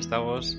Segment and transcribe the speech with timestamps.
[0.00, 0.58] estamos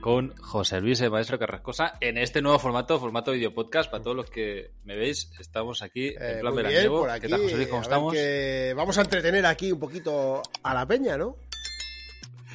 [0.00, 3.90] con José Luis el Maestro Carrascosa en este nuevo formato, formato video podcast.
[3.90, 7.00] Para todos los que me veis, estamos aquí en Eh, plan bien, veraniego.
[7.00, 7.22] por aquí.
[7.22, 7.68] ¿Qué tal, José Luis?
[7.68, 8.12] ¿Cómo estamos?
[8.14, 11.36] que Vamos a entretener aquí un poquito a la peña, ¿no?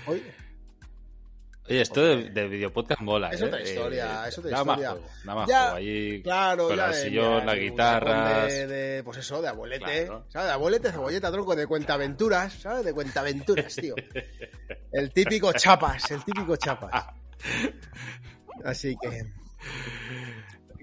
[0.07, 0.23] Hoy.
[1.71, 3.29] Oye, esto de, de video podcast mola.
[3.29, 3.45] Es ¿eh?
[3.45, 4.89] otra historia, Eh, es otra da más historia.
[4.91, 5.75] juego, da más Ya, juego.
[5.77, 6.85] Ahí Claro, con ya.
[6.87, 8.47] el de- sillón, las de- guitarras.
[8.53, 9.85] De, de- pues eso, de abuelete.
[10.05, 10.25] Claro.
[10.27, 10.47] ¿Sabes?
[10.47, 12.53] De abuelete, cebolleta, tronco, de cuentaventuras.
[12.53, 12.83] ¿Sabes?
[12.83, 13.95] De cuentaventuras, tío.
[14.91, 17.05] El típico chapas, el típico chapas.
[18.65, 19.23] Así que.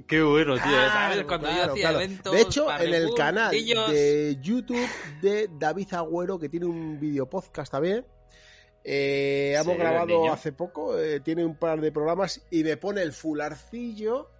[0.07, 0.63] Qué bueno, tío.
[0.65, 1.25] Claro, ¿Sabes?
[1.27, 1.99] Cuando yo hacía claro.
[2.01, 2.33] eventos.
[2.33, 4.89] De hecho, para en el canal de YouTube
[5.21, 8.07] de David Agüero, que tiene un video podcast también,
[8.91, 13.03] eh, hemos Sí, grabado hace poco, eh, tiene un par de programas y me pone
[13.03, 14.31] el fularcillo,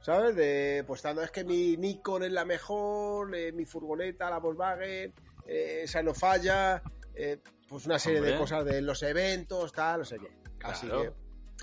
[0.00, 0.36] ¿sabes?
[0.36, 5.12] De, pues tanto es que mi Nikon es la mejor, eh, mi furgoneta, la Volkswagen,
[5.46, 6.82] esa no falla,
[7.68, 10.28] pues una serie de cosas de los eventos, tal, no sé qué.
[10.62, 11.12] Así que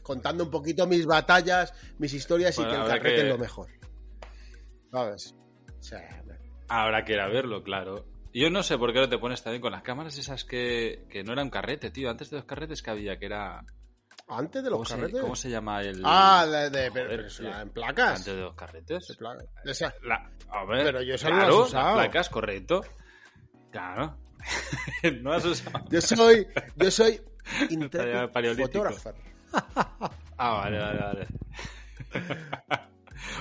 [0.02, 3.38] contando un poquito mis batallas, mis historias Bueno, y que el carrete que- es lo
[3.38, 3.70] mejor.
[4.92, 5.36] ¿Sabes?
[5.80, 6.24] O sea,
[6.68, 8.06] Habrá que ir a verlo, claro.
[8.34, 11.24] Yo no sé por qué no te pones también con las cámaras esas que, que
[11.24, 12.10] no eran carrete, tío.
[12.10, 13.64] Antes de los carretes que había, que era.
[14.28, 15.22] antes de ¿Cómo los se, carretes.
[15.22, 16.02] ¿Cómo se llama el.?
[16.04, 18.20] Ah, de, de- Joder, pero en placas.
[18.20, 19.08] Antes de los carretes.
[19.08, 19.46] De placas.
[19.66, 22.82] Esa- La- a ver, Pero yo claro, las placas, correcto.
[23.72, 24.18] Claro.
[25.22, 25.86] no has usado.
[25.90, 27.22] Yo soy, yo soy
[28.58, 29.16] photographer.
[30.36, 31.28] Ah, vale, vale, vale.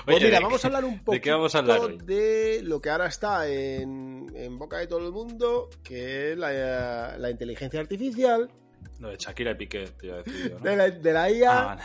[0.05, 1.97] Pues Oye, mira, ¿de vamos a hablar un poquito ¿De qué vamos a hablar hoy?
[2.03, 4.12] de lo que ahora está en,
[4.53, 8.49] en boca de todo el mundo, que es la, la inteligencia artificial,
[8.99, 10.65] Lo de Shakira y Piqué, te iba a decir yo, ¿no?
[10.65, 11.71] de la, de la IA.
[11.73, 11.77] Ah.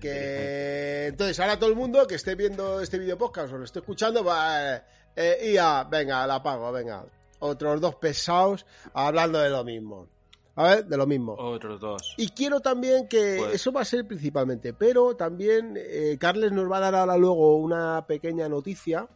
[0.00, 3.80] Que entonces ahora todo el mundo que esté viendo este video podcast o lo esté
[3.80, 4.82] escuchando, va, eh,
[5.16, 7.04] eh, IA, venga, la apago, venga.
[7.40, 10.08] Otros dos pesados hablando de lo mismo.
[10.56, 11.34] A ver, de lo mismo.
[11.38, 12.14] Otros dos.
[12.18, 16.70] Y quiero también que Pues- eso va a ser principalmente, pero también eh, Carles nos
[16.70, 19.06] va a dar ahora luego una pequeña noticia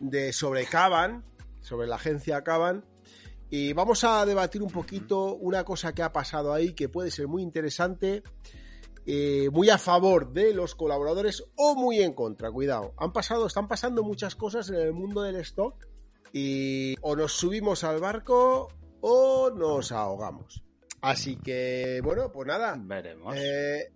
[0.00, 1.24] de sobre Caban,
[1.70, 2.84] sobre la agencia Caban,
[3.48, 7.28] y vamos a debatir un poquito una cosa que ha pasado ahí que puede ser
[7.28, 8.24] muy interesante,
[9.06, 12.50] eh, muy a favor de los colaboradores o muy en contra.
[12.50, 15.86] Cuidado, han pasado, están pasando muchas cosas en el mundo del stock
[16.32, 18.68] y o nos subimos al barco
[19.00, 20.64] o nos ahogamos.
[21.00, 22.76] Así que, bueno, pues nada.
[22.78, 23.34] Veremos.
[23.36, 23.92] Eh,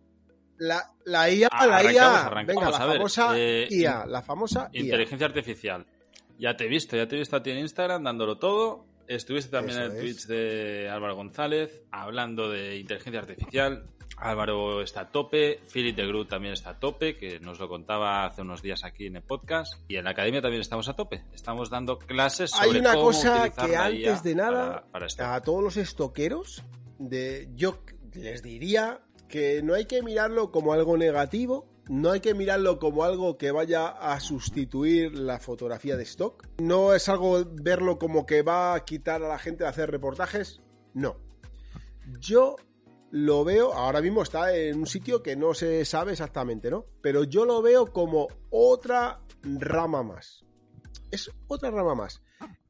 [0.58, 4.80] la, la IA, Ah, la IA, venga, la ver, famosa eh, IA, la famosa IA.
[4.80, 5.86] Inteligencia artificial.
[6.38, 8.86] Ya te he visto, ya te he visto a ti en Instagram dándolo todo.
[9.06, 10.02] Estuviste también Eso en el es.
[10.02, 13.86] Twitch de Álvaro González hablando de inteligencia artificial.
[14.16, 18.24] Álvaro está a tope, Philip de Groot también está a tope, que nos lo contaba
[18.24, 19.74] hace unos días aquí en el podcast.
[19.88, 21.24] Y en la academia también estamos a tope.
[21.32, 25.62] Estamos dando clases sobre Hay una cómo cosa que antes de nada, para, a todos
[25.62, 26.62] los estoqueros,
[26.98, 27.80] de, yo
[28.14, 33.04] les diría que no hay que mirarlo como algo negativo, no hay que mirarlo como
[33.04, 38.42] algo que vaya a sustituir la fotografía de stock, no es algo verlo como que
[38.42, 40.60] va a quitar a la gente de hacer reportajes,
[40.94, 41.16] no.
[42.20, 42.56] Yo
[43.10, 46.86] lo veo, ahora mismo está en un sitio que no se sabe exactamente, ¿no?
[47.00, 50.44] Pero yo lo veo como otra rama más.
[51.10, 52.22] Es otra rama más.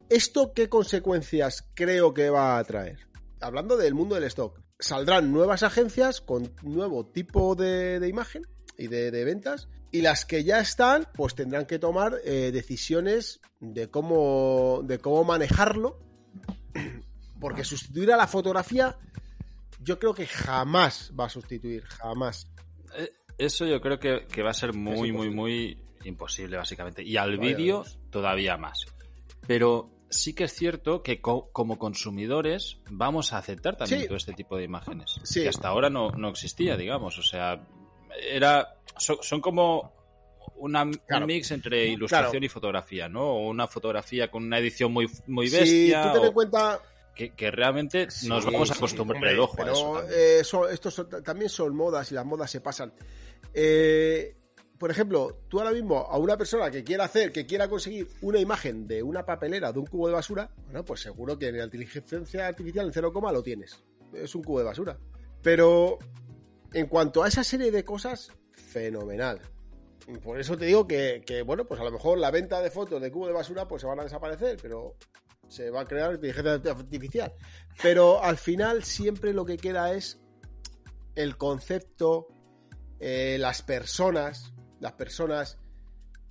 [0.09, 3.09] ¿Esto qué consecuencias creo que va a traer?
[3.41, 8.47] Hablando del mundo del stock, saldrán nuevas agencias con nuevo tipo de, de imagen
[8.79, 13.41] y de, de ventas y las que ya están pues tendrán que tomar eh, decisiones
[13.61, 15.99] de cómo, de cómo manejarlo
[17.41, 18.97] porque sustituir a la fotografía
[19.81, 22.51] yo creo que jamás va a sustituir, jamás.
[22.97, 27.03] Eh, Eso yo creo que, que va a ser muy, muy, muy imposible, básicamente.
[27.03, 28.87] Y al vídeo todavía más.
[29.47, 34.07] Pero sí que es cierto que co- como consumidores vamos a aceptar también Sí.
[34.07, 35.17] todo este tipo de imágenes.
[35.25, 35.43] Sí.
[35.43, 37.19] Que hasta ahora no, no existía, digamos.
[37.19, 37.67] O sea,
[38.21, 39.93] era son, son como
[40.57, 41.25] una, Claro.
[41.25, 42.47] un mix entre ilustración Claro.
[42.47, 43.23] y fotografía, ¿no?
[43.23, 46.03] O una fotografía con una edición muy, muy Si bestia.
[46.05, 46.81] tú ten en o- cuenta
[47.15, 49.93] que, que realmente nos Sí, vamos a sí, acostumbrar el ojo a pero, eso.
[49.99, 50.15] también.
[50.19, 52.93] eh, son- estos son- también son modas y las modas se pasan.
[53.53, 54.37] Eh,
[54.79, 58.39] por ejemplo, tú ahora mismo a una persona que quiera hacer, que quiera conseguir una
[58.39, 61.65] imagen de una papelera, de un cubo de basura, bueno, pues seguro que en la
[61.65, 63.83] inteligencia artificial en 0, lo tienes.
[64.13, 64.99] Es un cubo de basura.
[65.43, 65.99] Pero
[66.75, 69.41] en cuanto a esa serie de cosas, fenomenal.
[70.23, 73.11] Por eso te digo que, bueno, pues a lo mejor la venta de fotos de
[73.11, 74.97] cubo de basura pues se van a desaparecer, pero
[75.49, 77.33] se va a crear inteligencia artificial.
[77.83, 80.21] Pero al final siempre lo que queda es
[81.15, 82.29] el concepto,
[82.99, 85.59] eh, las personas, las personas,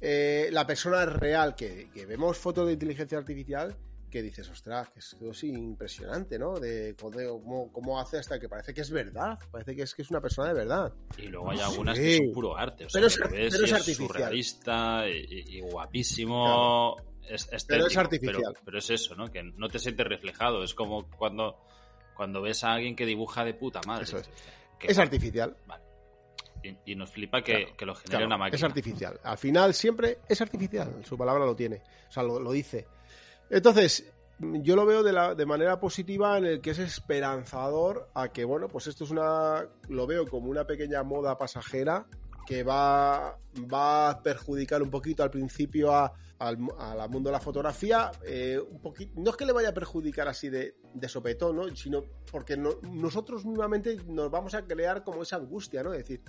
[0.02, 3.78] eh, la persona real que vemos fotos de inteligencia artificial
[4.14, 6.60] que dices, ostras, que es, es impresionante, ¿no?
[6.60, 10.12] De, cómo, cómo, hace hasta que parece que es verdad, parece que es que es
[10.12, 10.94] una persona de verdad.
[11.18, 13.74] Y luego hay algunas que son puro arte, o sea, pero es, ves pero es,
[13.74, 14.08] artificial.
[14.08, 16.96] surrealista y, guapísimo.
[17.28, 18.56] Es, pero es artificial.
[18.64, 19.32] Pero, es eso, ¿no?
[19.32, 20.64] Que no te sientes reflejado.
[20.64, 21.58] Es como cuando,
[22.16, 24.04] cuando ves a alguien que dibuja de puta madre.
[24.04, 24.30] Eso es.
[24.80, 25.58] Es artificial.
[25.66, 25.84] Vale.
[26.86, 28.58] Y, nos flipa que, lo genere una máquina.
[28.58, 29.20] Es artificial.
[29.24, 31.04] Al final siempre es artificial.
[31.04, 31.82] Su palabra lo tiene.
[32.08, 32.86] O sea, lo, dice.
[33.54, 38.68] Entonces, yo lo veo de, manera positiva en el que es esperanzador a que, bueno,
[38.68, 39.68] pues esto es una.
[39.90, 42.08] Lo veo como una pequeña moda pasajera
[42.48, 43.38] que va,
[43.72, 48.12] va a perjudicar un poquito al principio a, al, mundo de la fotografía.
[48.26, 51.76] Eh, un poquito, no es que le vaya a perjudicar así de, de sopetón, ¿no?
[51.76, 55.94] sino porque nosotros nuevamente nos vamos a crear como esa angustia, ¿no?
[55.94, 56.24] Es decir,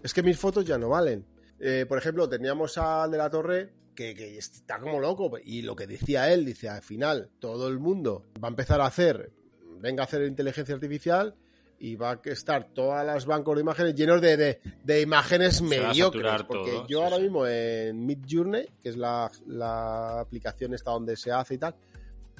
[0.00, 1.26] es que mis fotos ya no valen.
[1.58, 5.74] Eh, por ejemplo, teníamos al de la torre que, que, está como loco y lo
[5.74, 9.32] que decía él, dice, al final todo el mundo va a empezar a hacer,
[9.80, 11.34] venga a hacer inteligencia artificial
[11.80, 16.44] y va a estar todas las bancos de imágenes llenos de, de, imágenes mediocres.
[16.44, 21.54] Porque yo ahora mismo en Midjourney, que es la, la, aplicación esta donde se hace
[21.54, 21.74] y tal,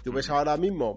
[0.04, 0.94] tú ves ahora mismo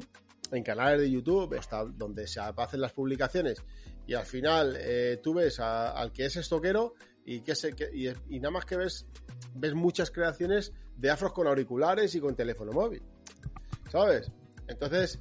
[0.52, 3.64] en canales de YouTube, está donde se hacen las publicaciones,
[4.06, 6.94] y al final eh, tú ves al que es estoquero
[7.26, 9.08] y, que se, y, y, nada más que ves,
[9.54, 13.02] ves muchas creaciones de afros con auriculares y con teléfono móvil.
[13.90, 14.32] ¿Sabes?
[14.68, 15.20] Entonces,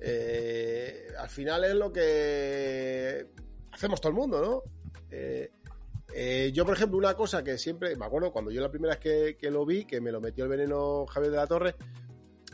[0.00, 3.28] eh, al final es lo que
[3.72, 4.62] hacemos todo el mundo, ¿no?
[5.10, 5.50] Eh,
[6.12, 9.36] eh, yo, por ejemplo, una cosa que siempre, me acuerdo cuando yo la primera vez
[9.36, 11.74] que, lo vi, que me lo metió el veneno Javier de la Torre,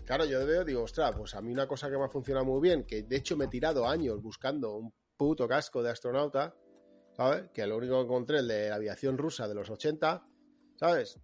[0.04, 2.60] claro, yo veo, digo, ostras, pues a mí una cosa que me ha funcionado muy
[2.60, 6.54] bien, que de hecho me he tirado años buscando un puto casco de astronauta,
[7.12, 7.50] ¿sabes?
[7.52, 10.24] Que lo único que encontré, el de la aviación rusa de los 80,
[10.80, 11.18] ¿sabes?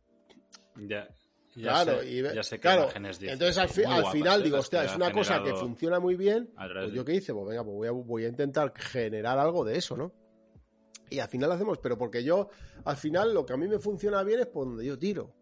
[0.77, 1.09] Ya
[1.55, 5.99] claro, y, ya sé claro, entonces al, final digo, hostia, es una cosa que funciona
[5.99, 6.51] muy bien.
[6.55, 10.13] Pues yo qué hice, pues venga, pues voy a, intentar generar algo de eso, ¿no?
[11.09, 12.51] Y al final lo hacemos, pero porque yo,
[12.85, 15.35] al final, lo que a mí me funciona bien es por donde yo tiro.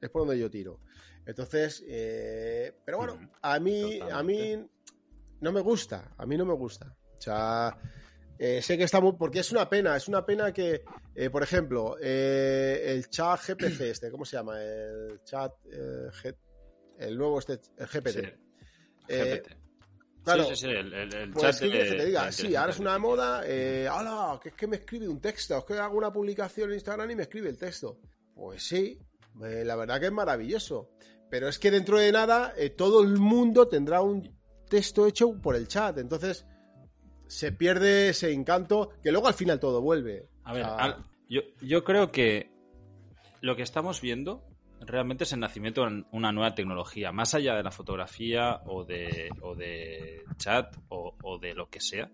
[0.00, 0.80] Es por donde yo tiro.
[1.24, 4.56] Entonces, eh, pero bueno, a mí, a mí
[5.40, 6.94] no me gusta, a mí no me gusta.
[7.16, 7.78] O sea,
[8.38, 9.12] eh, sé que está muy.
[9.12, 10.82] Porque es una pena, es una pena que,
[11.14, 14.62] eh, por ejemplo, eh, el chat GPC, este, ¿cómo se llama?
[14.62, 15.52] El chat.
[16.98, 18.38] el nuevo este, el GPT.
[19.08, 19.62] GPT.
[20.24, 22.96] Claro, sí, sí, sí, el, el, pues chat que te diga, sí, ahora es una
[22.96, 24.38] moda, eh, ¡hala!
[24.40, 27.16] Que es que me escribe un texto, es que hago una publicación en Instagram y
[27.16, 27.98] me escribe el texto.
[28.32, 29.00] Pues sí,
[29.40, 30.90] la verdad que es maravilloso.
[31.28, 34.38] Pero es que dentro de nada, todo el mundo tendrá un
[34.68, 35.98] texto hecho por el chat.
[35.98, 36.46] Entonces,
[37.32, 40.28] se pierde ese encanto que luego al final todo vuelve.
[40.44, 40.66] A ver,
[41.30, 42.50] yo, yo creo que
[43.40, 44.44] lo que estamos viendo
[44.80, 49.30] realmente es el nacimiento de una nueva tecnología, más allá de la fotografía o de,
[49.40, 52.10] o de chat o, de lo que sea,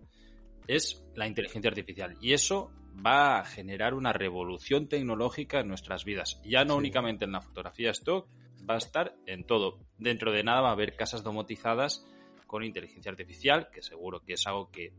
[0.67, 2.15] es la inteligencia artificial.
[2.21, 2.71] Y eso
[3.05, 6.39] va a generar una revolución tecnológica en nuestras vidas.
[6.45, 8.25] Ya no únicamente en la fotografía stock,
[8.69, 9.79] va a estar en todo.
[9.97, 12.05] Dentro de nada va a haber casas domotizadas
[12.47, 14.93] con inteligencia artificial, que seguro que es algo que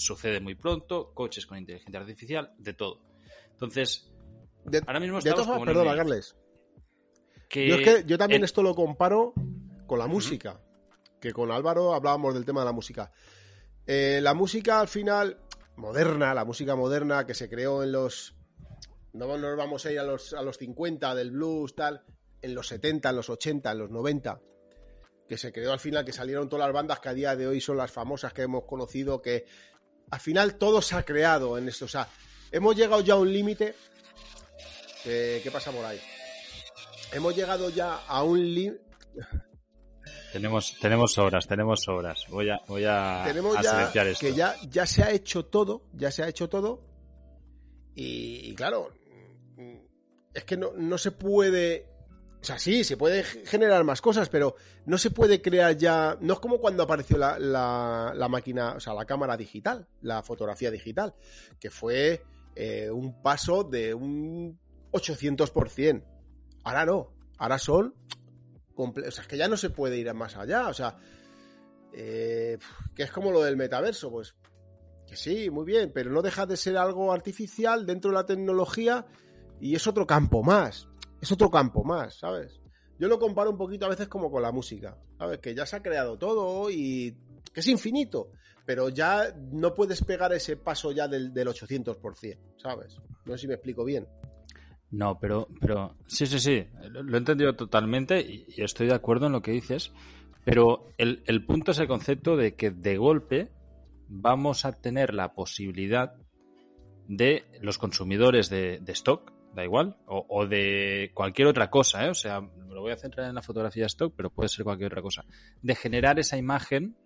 [0.00, 3.02] sucede muy pronto, coches con inteligencia artificial, de todo.
[3.50, 4.10] Entonces,
[4.86, 6.36] ahora mismo estamos de perdón, Carles.
[7.50, 9.34] yo, es que yo también esto lo comparo
[9.86, 10.60] con la música,
[11.20, 13.12] que con Álvaro hablábamos del tema de la música.
[13.86, 15.38] Eh, la música al final
[15.76, 18.34] moderna, la música moderna que se creó en los
[19.12, 22.04] no nos vamos a ir a los, a los 50 del blues, tal,
[22.40, 24.40] en los 70, en los 80, en los 90,
[25.28, 27.60] que se creó al final, que salieron todas las bandas que a día de hoy
[27.60, 29.46] son las famosas que hemos conocido, que
[30.10, 31.84] al final todo se ha creado en esto.
[31.84, 32.08] O sea,
[32.50, 33.74] hemos llegado ya a un límite.
[35.04, 36.00] ¿Qué pasa por ahí?
[37.12, 38.82] Hemos llegado ya a un límite.
[40.32, 42.24] Tenemos, tenemos horas, tenemos horas.
[42.28, 46.22] Voy a, voy a, tenemos ya Que ya, ya se ha hecho todo, ya se
[46.22, 46.84] ha hecho todo.
[47.96, 48.92] Y, claro,
[50.32, 51.89] es que no, no se puede
[52.40, 54.56] o sea, sí, se puede generar más cosas, pero
[54.86, 56.16] no se puede crear ya.
[56.20, 60.70] No es como cuando apareció la, la, máquina, o sea, la cámara digital, la fotografía
[60.70, 61.14] digital,
[61.58, 62.22] que fue
[62.56, 64.58] eh, un paso de un
[64.90, 66.02] 800%.
[66.64, 67.94] Ahora no, ahora son.
[68.74, 70.96] O sea, es que ya no se puede ir más allá, o sea.
[71.92, 72.56] Eh,
[72.94, 74.34] que es como lo del metaverso, pues.
[75.06, 79.04] Que sí, muy bien, pero no deja de ser algo artificial dentro de la tecnología
[79.60, 80.89] y es otro campo más
[81.20, 82.60] es otro campo más, ¿sabes?
[82.98, 85.38] Yo lo comparo un poquito a veces como con la música, ¿sabes?
[85.38, 87.16] Que ya se ha creado todo y
[87.52, 88.30] que es infinito,
[88.66, 92.98] pero ya no puedes pegar ese paso ya del, del 800%, ¿sabes?
[93.24, 94.06] No sé si me explico bien.
[94.90, 99.32] No, pero, pero sí, sí, sí, lo he entendido totalmente y, estoy de acuerdo en
[99.32, 99.92] lo que dices,
[100.44, 103.52] Pero el, el punto es el concepto de que de golpe
[104.08, 106.14] vamos a tener la posibilidad
[107.06, 112.10] de los consumidores de, de stock, da igual, o, o, de cualquier otra cosa, ¿eh?
[112.10, 114.64] o sea, me lo voy a centrar en la fotografía de stock, pero puede ser
[114.64, 115.24] cualquier otra cosa,
[115.62, 116.96] de generar esa imagen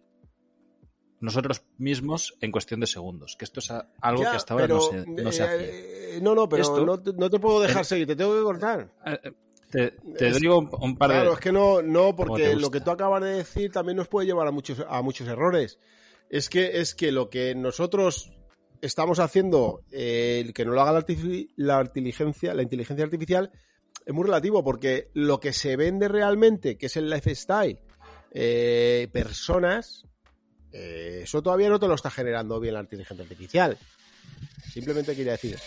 [1.20, 4.74] nosotros mismos en cuestión de segundos, que esto es algo Ya, que hasta ahora pero,
[4.76, 6.16] no se, no se hace.
[6.16, 8.34] eh, no, no, pero Esto- no, te, no te puedo dejar Eh, seguir, te tengo
[8.36, 8.92] que cortar.
[9.06, 9.32] Eh, eh,
[9.70, 11.16] Te, te es- digo un, un par de...
[11.16, 14.26] Claro, es que no, no, porque lo que tú acabas de decir también nos puede
[14.26, 15.78] llevar a muchos, a muchos errores.
[16.28, 18.30] Es que, es que lo que nosotros
[18.86, 23.50] estamos haciendo, eh, el que no lo haga la, inteligencia, la inteligencia artificial,
[24.04, 27.78] es muy relativo, porque lo que se vende realmente, que es el lifestyle,
[28.32, 30.04] eh, personas,
[30.72, 33.78] eh, eso todavía no te lo está generando bien la inteligencia artificial.
[34.70, 35.58] Simplemente quería decir.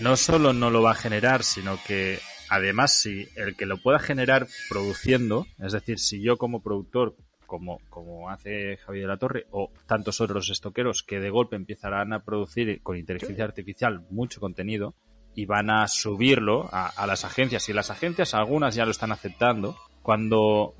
[0.00, 2.18] no solo no lo va a generar, sino que
[2.50, 7.16] además si el que lo pueda generar produciendo, es decir, si yo como productor,
[7.48, 12.12] como, como hace Javier de la Torre, o tantos otros estoqueros que de golpe empezarán
[12.12, 14.94] a producir con inteligencia artificial mucho contenido
[15.34, 19.10] y van a subirlo a, a las agencias, y las agencias algunas ya lo están
[19.10, 20.74] aceptando, cuando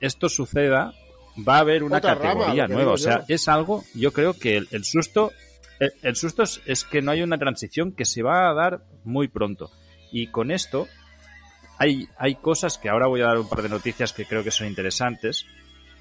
[0.00, 0.94] esto suceda
[1.46, 2.92] va a haber una Otra categoría nueva.
[2.92, 5.32] O sea, es algo, yo creo que el, el susto
[5.80, 8.84] el, el susto es, es que no hay una transición que se va a dar
[9.04, 9.70] muy pronto.
[10.12, 10.86] Y con esto
[11.78, 14.50] hay, hay cosas que ahora voy a dar un par de noticias que creo que
[14.50, 15.46] son interesantes.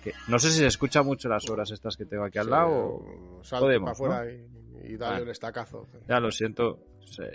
[0.04, 2.70] Que no sé si se escucha mucho las horas estas que tengo aquí al lado.
[2.72, 5.24] o- podemos, para afuera y, y dale Vale.
[5.24, 5.88] un estacazo.
[6.08, 6.80] Ya lo siento.
[7.06, 7.32] se-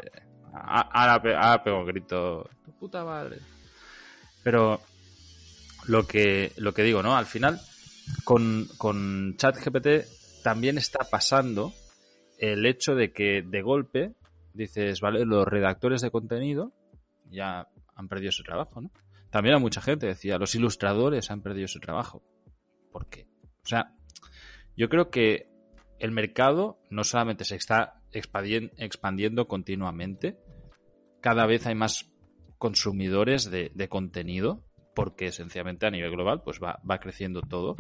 [0.53, 2.49] Ahora, pe- ahora pego un grito.
[2.65, 3.39] Tu puta madre.
[4.43, 4.81] Pero
[5.87, 7.17] lo que, lo que digo, ¿no?
[7.17, 7.61] Al final,
[8.25, 11.73] con, con ChatGPT también está pasando
[12.39, 14.13] el hecho de que de golpe
[14.53, 16.73] dices, vale, los redactores de contenido
[17.31, 17.67] ya
[17.97, 18.91] han perdido su trabajo, ¿no?
[19.31, 22.23] También a mucha gente decía, los ilustradores han perdido su trabajo.
[22.95, 23.27] ¿Por qué?
[23.65, 23.93] O sea,
[24.77, 25.49] yo creo que
[25.99, 30.39] el mercado no solamente se está expandien- expandiendo continuamente,
[31.21, 32.09] cada vez hay más
[32.57, 34.63] consumidores de, contenido,
[34.95, 37.75] porque sencillamente a nivel global pues va creciendo todo,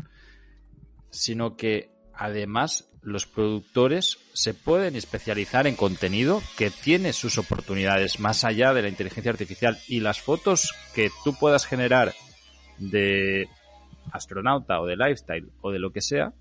[1.10, 8.42] sino que además los productores se pueden especializar en contenido que tiene sus oportunidades más
[8.42, 12.14] allá de la inteligencia artificial y las fotos que tú puedas generar
[12.78, 13.48] de
[14.12, 16.32] astronauta o de lifestyle o de lo que sea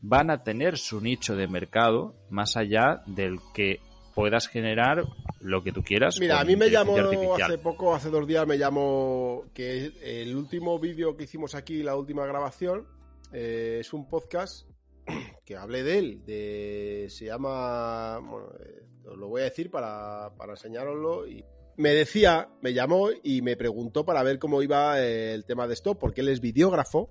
[0.00, 3.80] van a tener su nicho de mercado más allá del que
[4.14, 5.04] puedas generar
[5.40, 6.18] lo que tú quieras.
[6.20, 7.42] Mira, a mí me llamó artificial.
[7.42, 11.96] hace poco, hace dos días, me llamó que el último vídeo que hicimos aquí, la
[11.96, 12.86] última grabación,
[13.32, 14.68] eh, es un podcast
[15.46, 20.32] que hablé de él, de, se llama, bueno, eh, os lo voy a decir para,
[20.36, 21.26] para enseñároslo.
[21.26, 21.44] Y
[21.76, 25.74] me decía, me llamó y me preguntó para ver cómo iba eh, el tema de
[25.74, 27.10] esto, porque él es videógrafo.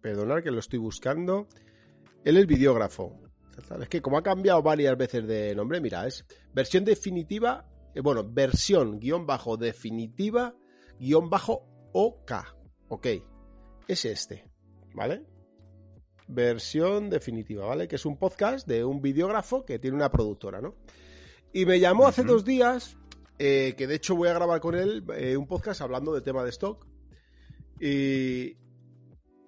[0.00, 1.48] Perdonad que lo estoy buscando.
[2.24, 3.20] Él es videógrafo.
[3.80, 8.24] Es que como ha cambiado varias veces de nombre, mira, es versión definitiva, eh, bueno,
[8.24, 10.54] versión guion bajo definitiva
[10.98, 12.32] guion bajo OK.
[12.88, 13.06] Ok.
[13.86, 14.44] Es este,
[14.94, 15.24] ¿vale?
[16.26, 17.88] Versión definitiva, ¿vale?
[17.88, 20.74] Que es un podcast de un videógrafo que tiene una productora, ¿no?
[21.52, 22.97] Y me llamó hace dos días,
[23.38, 26.42] eh, que de hecho voy a grabar con él eh, un podcast hablando del tema
[26.44, 26.86] de stock.
[27.80, 28.56] Y,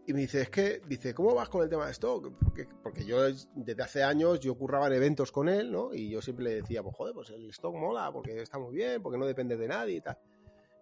[0.06, 2.32] y me dice, es que, dice, ¿cómo vas con el tema de stock?
[2.42, 3.22] Porque, porque yo
[3.54, 5.92] desde hace años yo curraba en eventos con él, ¿no?
[5.94, 9.02] Y yo siempre le decía, pues joder, pues el stock mola, porque está muy bien,
[9.02, 10.18] porque no depende de nadie y tal.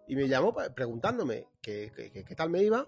[0.07, 2.85] Y me llamó preguntándome qué- qué- qué tal me iba.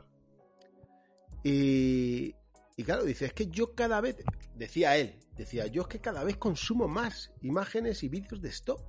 [1.44, 2.36] Y,
[2.78, 4.18] y claro, dice, es que yo cada vez,
[4.56, 8.82] decía él, decía, yo es que cada vez consumo más imágenes y vídeos de stock.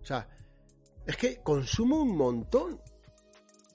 [0.00, 0.28] O sea,
[1.08, 2.80] es que consumo un montón.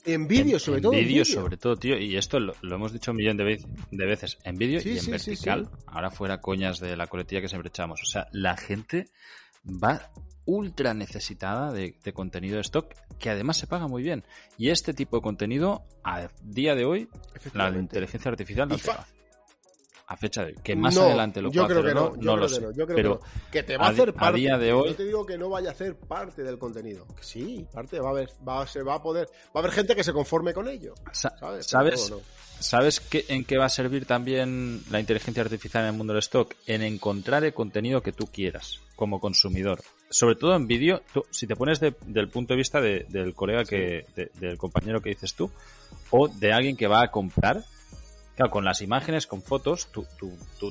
[0.06, 0.94] En vídeo, sobre todo.
[0.94, 1.98] en vídeo, sobre todo, tío.
[1.98, 4.38] Y esto lo, lo hemos dicho un millón de, vez- de veces.
[4.44, 5.70] En vídeo Sí, y en sí, vertical.
[5.72, 5.78] sí.
[5.88, 8.02] Ahora fuera coñas de la coletilla que siempre echamos.
[8.02, 9.08] O sea, la gente
[9.66, 10.12] va
[10.46, 14.26] ultra necesitada de, de contenido de stock que además se paga muy bien.
[14.58, 17.08] Y este tipo de contenido, a día de hoy,
[17.54, 19.08] la inteligencia artificial no Y fa- va.
[20.14, 22.16] A fecha de que más No, adelante lo yo pueda creo hacer que no, no,
[22.16, 22.62] yo no creo lo que sé.
[22.62, 23.52] no, yo creo pero que no.
[23.52, 24.40] Que te va a, a hacer a parte.
[24.40, 27.08] día de Yo hoy- te digo que no vaya a ser parte del contenido.
[27.16, 29.72] Que sí, parte va a haber, va a, se va a poder, va a haber
[29.72, 30.94] gente que se conforme con ello.
[31.12, 31.66] sa- ¿Sabes?
[31.66, 32.08] ¿Sabes?
[32.10, 32.22] Todo
[32.60, 36.20] ¿Sabes qué, en qué va a servir también la inteligencia artificial en el mundo del
[36.20, 36.54] stock?
[36.68, 39.82] En encontrar el contenido que tú quieras como consumidor.
[40.10, 41.02] Sobre todo en vídeo,
[41.32, 45.02] si te pones de- del punto de vista de- del colega que, de- del compañero
[45.02, 45.50] que dices tú,
[46.12, 47.64] o de alguien que va a comprar,
[48.36, 50.06] claro, con las imágenes, con fotos, tú,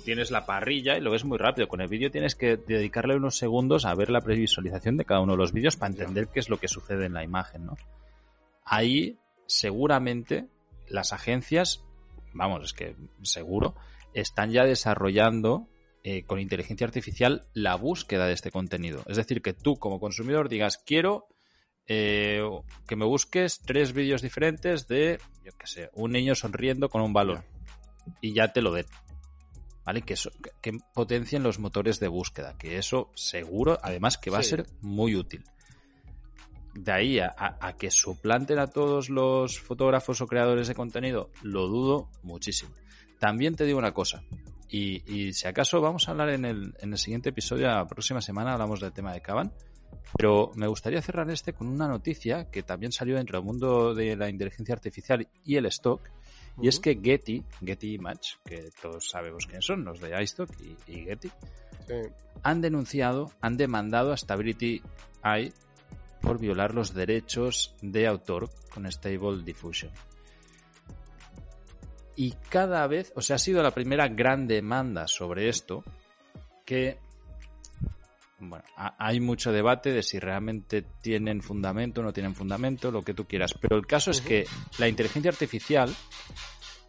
[0.04, 1.68] tienes la parrilla y lo ves muy rápido.
[1.68, 5.32] Con el vídeo tienes que dedicarle unos segundos a ver la previsualización de cada uno
[5.32, 7.76] de los vídeos para entender qué es lo que sucede en la imagen, ¿no?
[8.64, 10.46] Ahí seguramente
[10.88, 11.82] las agencias,
[12.32, 13.74] vamos, es que seguro,
[14.14, 15.68] están ya desarrollando
[16.04, 19.02] eh, con inteligencia artificial la búsqueda de este contenido.
[19.06, 21.28] Es decir, que tú como consumidor digas, quiero
[21.86, 22.42] eh,
[22.86, 27.12] que me busques tres vídeos diferentes de, yo qué sé, un niño sonriendo con un
[27.12, 27.44] balón.
[28.20, 28.86] Y ya te lo den.
[29.84, 30.02] ¿Vale?
[30.02, 30.30] Que, eso,
[30.60, 32.56] que, potencien los motores de búsqueda.
[32.56, 35.44] Que eso seguro, además, que va a ser muy útil.
[36.74, 41.66] De ahí a, a, que suplanten a todos los fotógrafos o creadores de contenido, lo
[41.66, 42.72] dudo muchísimo.
[43.18, 44.22] También te digo una cosa.
[44.72, 48.54] Y, si acaso vamos a hablar en el, en el siguiente episodio, la próxima semana
[48.54, 49.52] hablamos del tema de Caban.
[50.16, 54.16] Pero me gustaría cerrar este con una noticia que también salió dentro del mundo de
[54.16, 56.00] la inteligencia artificial y el stock.
[56.60, 60.50] Y es que Getty, Getty Image, que todos sabemos quiénes son, los de iStock
[60.86, 61.30] y, Getty,
[62.42, 64.82] han denunciado, han demandado a Stability
[65.22, 65.52] AI
[66.20, 69.90] por violar los derechos de autor con Stable Diffusion.
[72.14, 75.82] Y cada vez, o sea, ha sido la primera gran demanda sobre esto
[76.64, 76.98] que,
[78.52, 83.14] bueno, hay mucho debate de si realmente tienen fundamento o no tienen fundamento, lo que
[83.14, 83.54] tú quieras.
[83.54, 84.44] Pero el caso es que
[84.78, 85.90] la inteligencia artificial,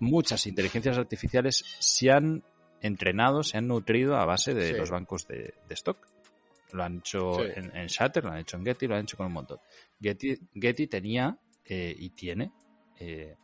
[0.01, 2.43] muchas inteligencias artificiales se han
[2.82, 6.05] entrenado, se han nutrido a base de los bancos de, stock.
[6.74, 9.27] Lo han hecho en, en, Shatter, lo han hecho en Getty, lo han hecho con
[9.27, 9.60] un montón.
[10.01, 12.51] Getty, Getty tenía eh, y tiene
[13.00, 13.38] eh,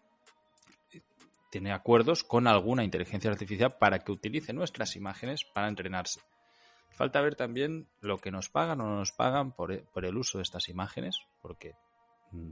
[1.49, 6.19] tiene acuerdos con alguna inteligencia artificial para que utilice nuestras imágenes para entrenarse.
[6.91, 10.37] Falta ver también lo que nos pagan o no nos pagan por, e, el uso
[10.37, 11.75] de estas imágenes, porque
[12.31, 12.51] mm,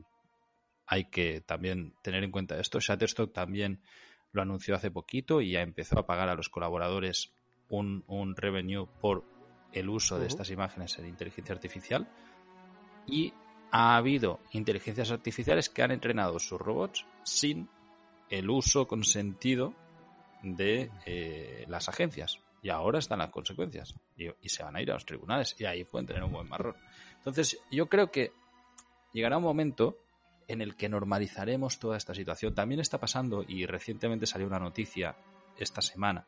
[0.88, 2.80] hay que también tener en cuenta esto.
[2.80, 3.82] Shutterstock también
[4.32, 7.34] lo anunció hace poquito y ya empezó a pagar a los colaboradores
[7.70, 9.26] un, revenue por
[9.74, 12.08] el uso de estas imágenes en inteligencia artificial.
[13.06, 13.34] Y
[13.72, 17.70] ha habido inteligencias artificiales que han entrenado sus robots sin
[18.30, 19.74] el uso consentido
[20.42, 22.40] de eh, las agencias.
[22.62, 23.96] Y ahora están las consecuencias.
[24.18, 25.56] Y, se van a ir a los tribunales.
[25.60, 26.76] Y ahí pueden tener un buen marrón.
[27.18, 28.32] Entonces, yo creo que
[29.14, 29.98] llegará un momento
[30.48, 32.56] en el que normalizaremos toda esta situación.
[32.56, 35.16] También está pasando, y recientemente salió una noticia
[35.58, 36.26] esta semana,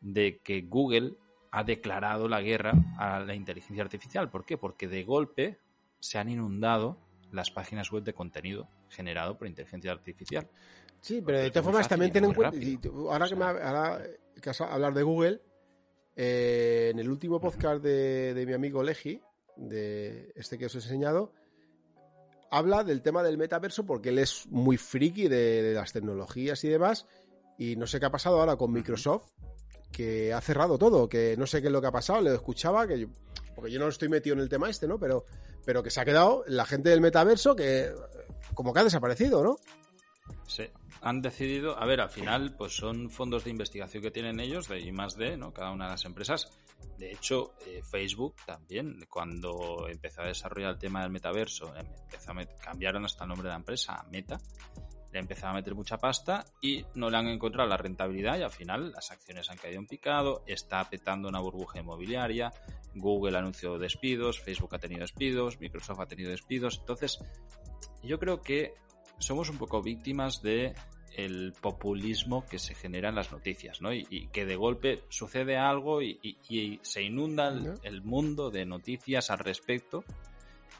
[0.00, 1.14] de que Google
[1.50, 4.30] ha declarado la guerra a la inteligencia artificial.
[4.30, 4.56] ¿Por qué?
[4.56, 5.58] Porque de golpe
[6.00, 6.98] se han inundado
[7.30, 10.48] las páginas web de contenido generado por inteligencia artificial.
[11.00, 12.56] Sí, pero de todas formas también ten en cuenta,
[13.10, 14.02] ahora que me ahora
[14.40, 15.40] que hablar de Google,
[16.16, 19.20] eh, en el último podcast de, mi amigo Legi,
[19.56, 21.32] de este que os he enseñado,
[22.50, 27.06] habla del tema del metaverso porque él es muy friki de, las tecnologías y demás,
[27.58, 29.30] y no sé qué ha pasado ahora con Microsoft,
[29.90, 32.86] que ha cerrado todo, que no sé qué es lo que ha pasado, le escuchaba,
[32.86, 33.08] que
[33.54, 34.98] porque yo no estoy metido en el tema este, ¿no?
[34.98, 35.24] Pero,
[35.64, 37.92] pero que se ha quedado la gente del metaverso que
[38.54, 39.56] como que ha desaparecido, ¿no?
[40.46, 40.64] Sí,
[41.04, 44.80] han decidido, a ver, al final, pues son fondos de investigación que tienen ellos, de
[44.80, 45.52] I más D, ¿no?
[45.52, 46.50] Cada una de las empresas.
[46.98, 52.32] De hecho, eh, Facebook también, cuando empezó a desarrollar el tema del metaverso, em, empezó
[52.32, 54.40] a cambiaron hasta el nombre de la empresa a Meta,
[55.12, 58.50] le empezaron a meter mucha pasta y no le han encontrado la rentabilidad y al
[58.50, 62.50] final las acciones han caído en picado, está petando una burbuja inmobiliaria,
[62.94, 67.18] Google anunció despidos, Facebook ha tenido despidos, Microsoft ha tenido despidos, entonces
[68.02, 68.74] yo creo que
[69.18, 70.74] somos un poco víctimas de
[71.16, 73.92] el populismo que se genera en las noticias, ¿no?
[73.92, 76.18] Y, que de golpe sucede algo y,
[76.82, 77.48] se inunda
[77.82, 80.04] el, mundo de noticias al respecto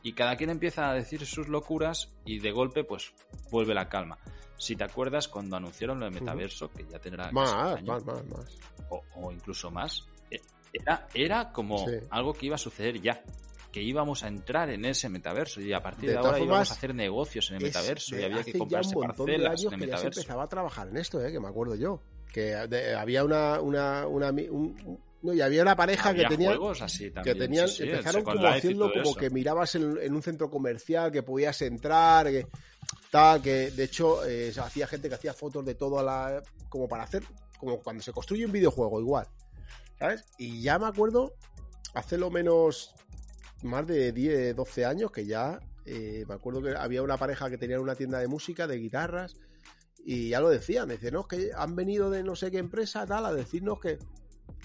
[0.02, 3.12] y cada quien empieza a decir sus locuras y de golpe pues
[3.50, 4.18] vuelve la calma.
[4.56, 8.58] Si te acuerdas cuando anunciaron lo de metaverso, que ya tendrá más, más, más, más,
[8.88, 10.40] o, incluso más, eh,
[10.72, 13.22] era, era como algo que iba a suceder ya
[13.74, 16.94] que íbamos a entrar en ese metaverso y a partir de, ahora íbamos a hacer
[16.94, 20.10] negocios en el metaverso y había que comprarse parcelas en el metaverso.
[20.10, 21.32] Que empezaba a trabajar en esto, ¿eh?
[21.32, 22.00] que me acuerdo yo.
[22.32, 26.56] Que había una, una, una no, y había una pareja que tenía
[27.24, 32.26] que tenían empezaron como haciendo como que mirabas en, un centro comercial que podías entrar
[32.26, 32.46] que
[33.10, 36.86] tal que de hecho eh, hacía gente que hacía fotos de todo a la como
[36.86, 37.24] para hacer
[37.58, 39.26] como cuando se construye un videojuego igual
[39.98, 40.24] ¿sabes?
[40.38, 41.32] y ya me acuerdo
[41.94, 42.94] hace lo menos
[43.64, 47.58] más de 10, 12 años que ya eh, me acuerdo que había una pareja que
[47.58, 49.36] tenía una tienda de música, de guitarras,
[50.04, 53.24] y ya lo decían, decían, no, que han venido de no sé qué empresa tal
[53.24, 53.98] a decirnos que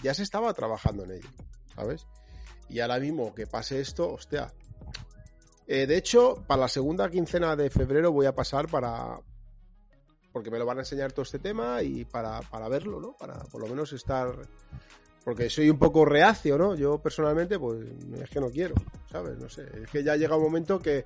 [0.04, 1.30] ya se estaba trabajando en ello,
[1.76, 2.06] ¿sabes?
[2.68, 4.54] Y ahora mismo que pase esto, hostia.
[5.68, 9.20] Eh, de hecho, para la segunda quincena de febrero voy a pasar para...
[10.32, 13.16] Porque me lo van a enseñar todo este tema y para, para verlo, ¿no?
[13.18, 14.30] Para por lo menos estar
[15.30, 16.76] porque soy un poco reacio, ¿no?
[16.76, 17.86] Yo personalmente, pues
[18.22, 18.74] es que no quiero,
[19.12, 19.38] ¿sabes?
[19.38, 21.06] No sé, es que ya llega un momento que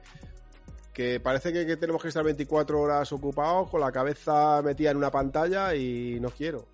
[0.94, 5.10] que parece que, tenemos que estar 24 horas ocupados con la cabeza metida en una
[5.10, 6.68] pantalla y no quiero.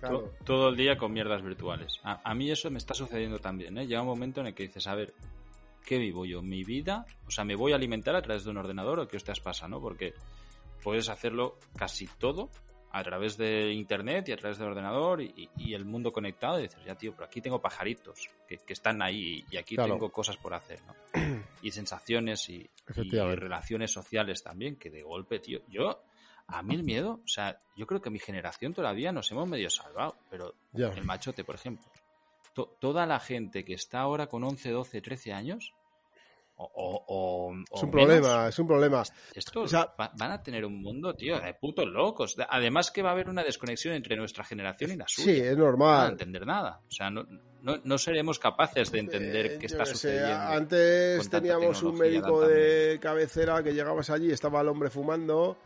[0.00, 0.20] Claro.
[0.20, 2.00] To- Todo el día con mierdas virtuales.
[2.02, 3.86] A, a mí eso me está sucediendo también, ¿eh?
[3.86, 5.12] Llega un momento en el que dices, a ver,
[5.84, 6.40] ¿qué vivo yo?
[6.42, 7.04] ¿Mi vida?
[7.26, 9.68] O sea, ¿me voy a alimentar a través de un ordenador o qué hostias pasa,
[9.68, 9.80] no?
[9.82, 10.14] Porque
[10.82, 12.48] puedes hacerlo casi todo
[12.96, 16.62] a través de internet y a través del ordenador y, y el mundo conectado y
[16.62, 19.94] dices, ya tío, pero aquí tengo pajaritos que, que están ahí y aquí Claro.
[19.94, 20.94] tengo cosas por hacer, ¿no?
[21.62, 26.02] Y sensaciones y, relaciones sociales también, que de golpe, tío, yo...
[26.46, 29.70] A mí el miedo, o sea, yo creo que mi generación todavía nos hemos medio
[29.70, 30.88] salvado, pero Ya.
[30.88, 31.86] el machote, por ejemplo.
[32.52, 35.72] To- toda la gente que está ahora con 11, 12, 13 años,
[36.56, 39.02] o, o- o- Es un menos, problema, es un problema.
[39.34, 42.36] estos O sea- va- van a tener un mundo, tío, de putos locos.
[42.36, 45.24] De- Además que va a haber una desconexión entre nuestra generación y la suya.
[45.34, 46.10] Sí, es no van a normal.
[46.12, 46.80] entender nada.
[46.86, 47.24] O sea, no,
[47.62, 50.34] no, no seremos capaces de entender Eh, qué está sé, sucediendo.
[50.36, 55.56] antes teníamos un médico de cabecera que llegabas allí, estaba el hombre fumando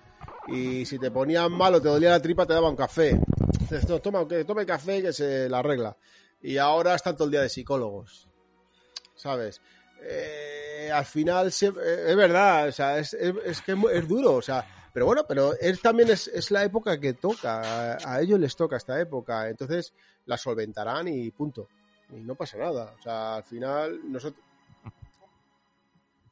[0.48, 3.18] y si te ponían mal o te dolía la tripa te daba un café.
[3.88, 5.94] No, toma, que tome café que se la arregla.
[6.40, 8.26] Y ahora están todo el día de psicólogos.
[9.14, 9.60] ¿Sabes?
[10.00, 14.34] Eh, al final siempre- eh, es verdad, o sea, es, es- es que es, duro,
[14.34, 18.20] o sea, pero bueno, pero es también es, es la época que toca, a, a
[18.20, 19.92] ellos les toca esta época, entonces
[20.26, 21.68] la solventarán y punto.
[22.10, 24.42] Y no pasa nada, o sea, al final nosotros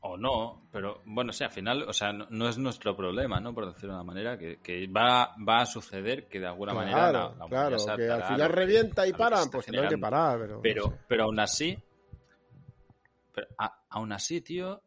[0.00, 3.52] O no, pero bueno, sí, al final, o sea, no, no es nuestro problema, ¿no?
[3.52, 7.10] Por decirlo de una manera, que, que va, va a suceder que de alguna manera
[7.12, 9.98] la, la claro, se que al final que- revienta y se paran, pues tendrán que
[9.98, 10.60] parar, pero...
[10.62, 10.98] Pero, no sé.
[11.08, 11.78] pero aún así,
[13.34, 14.82] pero a- aún así, tío,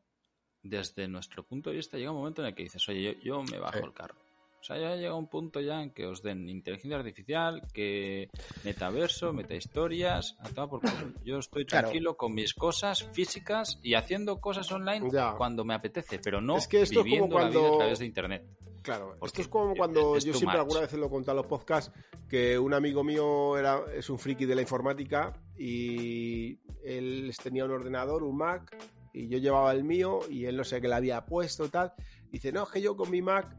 [0.62, 3.43] desde nuestro punto de vista llega un momento en el que dices, oye, yo, yo
[3.43, 4.15] me bajo el carro.
[4.62, 8.28] O sea, ya llega un punto ya en que os den inteligencia artificial, que
[8.65, 10.91] metaverso, metahistorias, a tomar por culo.
[11.24, 11.88] Yo estoy Claro.
[11.88, 15.34] tranquilo con mis cosas físicas y haciendo cosas online Ya.
[15.38, 17.78] cuando me apetece, pero no Es que esto es como viviendo la vida cuando- a
[17.80, 18.43] través de internet.
[18.82, 20.65] Claro, Porque esto es como cuando es yo siempre much.
[20.67, 21.91] alguna vez lo he contado en los podcasts
[22.30, 27.72] que un amigo mío era es un friki de la informática y él tenía un
[27.72, 28.76] ordenador, un Mac
[29.13, 31.93] y yo llevaba el mío y él no sé qué le había puesto tal.
[32.32, 33.56] Dice, no, es que yo con mi Mac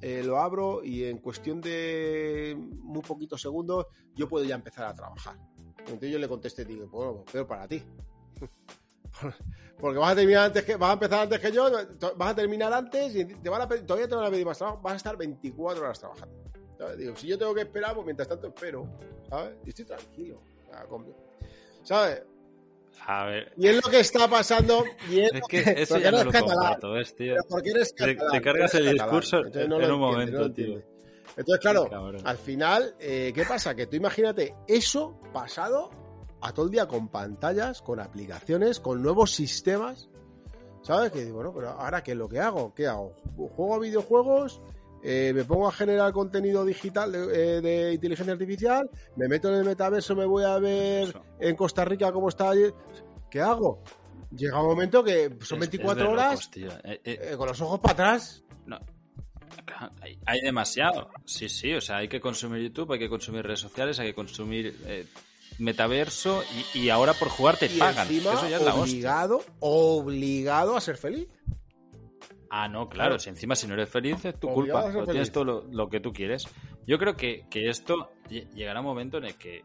[0.00, 4.94] eh, lo abro y en cuestión de muy poquitos segundos yo puedo ya empezar a
[4.94, 5.36] trabajar.
[5.78, 7.82] Entonces yo le contesté, digo, bueno, peor para ti.
[9.78, 11.70] Porque vas a terminar antes que vas a empezar antes que yo,
[12.16, 14.56] vas a terminar antes y te van a pedir- todavía te van a pedir más
[14.58, 16.34] trabajo, vas a estar 24 horas trabajando.
[16.78, 16.98] ¿sabes?
[16.98, 18.86] Digo, si yo tengo que esperar, pues mientras tanto espero,
[19.28, 19.56] ¿sabes?
[19.64, 20.40] Y estoy tranquilo.
[21.82, 22.22] ¿Sabes?
[23.04, 24.84] A ver, Y es lo que está pasando.
[25.10, 27.34] Y es, que que- eso porque ya no eres lo catalán, comparto, ¿ves, tío?
[27.34, 30.82] pero porque eres Te- cargas eres el catalán, discurso no en un momento, no tío.
[31.36, 31.88] Entonces, claro,
[32.24, 33.74] al final, eh, ¿qué pasa?
[33.74, 35.90] Que tú imagínate eso pasado
[36.40, 40.08] a todo el día con pantallas, con aplicaciones, con nuevos sistemas.
[40.82, 41.10] ¿Sabes?
[41.10, 42.72] Que bueno, pero ahora ¿qué es lo que hago?
[42.72, 43.12] ¿Qué hago?
[43.36, 44.60] ¿Juego a videojuegos?
[45.02, 48.90] Eh, ¿Me pongo a generar contenido digital de, eh, de inteligencia artificial?
[49.16, 50.16] ¿Me meto en el metaverso?
[50.16, 51.22] ¿Me voy a ver Eso.
[51.38, 52.52] en Costa Rica cómo está?
[53.30, 53.82] ¿Qué hago?
[54.36, 56.80] Llega un momento que son Es- es de 24 horas locos.
[56.84, 58.42] Eh, eh, con los ojos para atrás.
[58.66, 58.78] no.
[60.00, 61.10] Hay, hay demasiado.
[61.24, 64.14] Sí, sí, o sea, hay que consumir YouTube, hay que consumir redes sociales, hay que
[64.14, 64.74] consumir
[65.58, 66.42] metaverso
[66.74, 68.06] y, y ahora por jugar te y pagan.
[68.08, 71.28] encima Eso ya es la obligado, obligado a ser feliz.
[72.50, 73.18] Ah, no, claro, Claro.
[73.18, 75.44] si encima si no eres feliz es tu Obligado culpa, a ser pero tienes todo
[75.44, 76.46] lo, lo que tú quieres.
[76.86, 79.64] Yo creo que, que esto lle- llegará un momento en el que,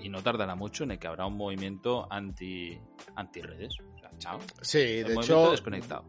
[0.00, 2.78] y, y no tardará mucho, en el que habrá un movimiento anti,
[3.14, 3.76] anti redes.
[3.94, 4.38] O sea, chao.
[4.60, 6.04] Sí, El de movimiento hecho, desconectado.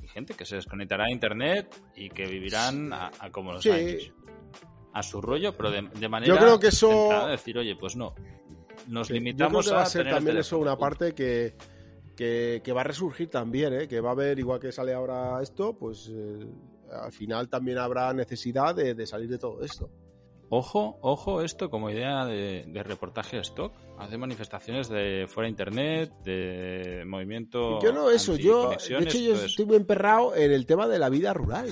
[0.00, 3.70] Hay gente que se desconectará de internet y que vivirán a, a como los Sí.
[3.70, 4.12] años.
[4.94, 8.14] A su rollo, pero de, de manera Yo creo que eso- decir, oye, pues no.
[8.88, 11.14] Nos que yo creo limitamos que va a a ser tener también eso una parte
[11.14, 11.56] que,
[12.16, 13.88] que, que va a resurgir también, ¿eh?
[13.88, 16.46] que va a haber, igual que sale ahora esto, pues eh,
[16.90, 19.90] al final también habrá necesidad de, de salir de todo esto.
[20.54, 23.72] Ojo, ojo, esto como idea de, de reportaje de stock.
[23.98, 27.80] Hacer manifestaciones de fuera de internet, de movimiento.
[27.80, 31.08] Yo no eso, yo, de hecho yo estoy muy emperrado en el tema de la
[31.08, 31.70] vida rural.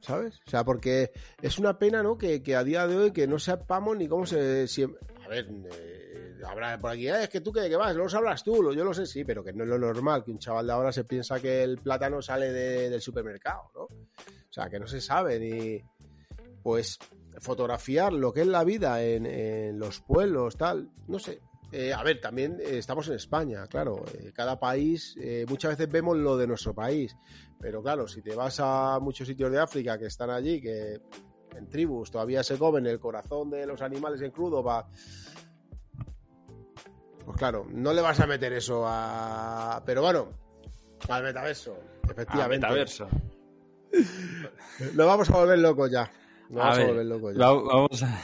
[0.00, 0.38] ¿Sabes?
[0.46, 2.18] O sea, porque es una pena, ¿no?
[2.18, 4.68] Que, que a día de hoy que no sepamos ni cómo se...
[4.68, 5.93] si- a ver, eh,
[6.46, 8.94] habrá por aquí, "Eh, es que tú que, que vas, lo sabrás tú, yo lo
[8.94, 11.40] sé, sí, pero que no es lo normal, que un chaval de ahora se piensa
[11.40, 13.82] que el plátano sale de- del supermercado, ¿no?
[13.82, 15.82] O sea, que no se sabe ni...
[16.62, 16.98] Pues
[17.40, 21.40] fotografiar lo que es la vida en, los pueblos, tal, no sé.
[21.72, 24.04] Eh, a ver, también eh, estamos en España, claro.
[24.32, 25.16] cada país,
[25.48, 27.14] muchas veces vemos lo de nuestro país.
[27.60, 31.00] Pero claro, si te vas a muchos sitios de África que están allí, que
[31.56, 34.86] en tribus todavía se comen el corazón de los animales en crudo, va.
[37.24, 39.82] Pues claro, no le vas a meter eso a.
[39.86, 40.28] Pero bueno,
[41.08, 41.78] al metaverso.
[42.08, 42.66] efectivamente.
[42.66, 43.08] Ah, metaverso.
[44.94, 46.02] Nos vamos a volver locos ya.
[46.02, 46.10] A
[46.50, 47.40] vamos a, ver, volver locos ya.
[47.46, 48.20] va- vamos a...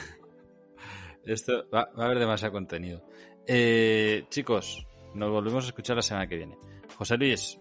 [1.25, 3.01] Esto va, va a haber demasiado contenido.
[3.47, 6.57] Eh, chicos, nos volvemos a escuchar la semana que viene.
[6.97, 7.57] José Luis,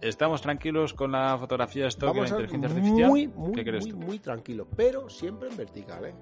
[0.00, 3.08] ¿estamos tranquilos con la fotografía de stock y la inteligencia artificial?
[3.08, 3.98] muy, muy, ¿Qué crees muy, tú?
[3.98, 6.14] muy tranquilo, pero siempre en vertical, ¿eh?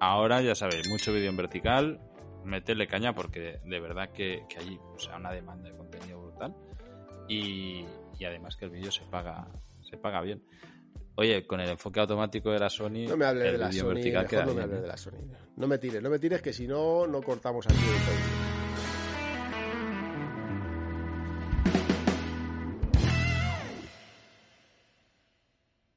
[0.00, 2.00] Ahora ya sabéis, mucho vídeo en vertical,
[2.44, 6.54] meterle caña porque de verdad que, que hay o sea, una demanda de contenido brutal
[7.28, 7.84] y,
[8.18, 9.48] y además que el vídeo se paga,
[9.82, 10.42] se paga bien.
[11.16, 13.80] Oye, con el enfoque automático de la Sony, No me hables el de la vídeo
[13.80, 14.82] en Sony, vertical mejor queda no me bien, hables ¿eh?
[14.82, 15.36] de la Sony.
[15.56, 18.57] No me tires, no me tires que si no, no cortamos aquí el.